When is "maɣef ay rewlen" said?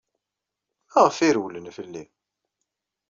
0.93-1.71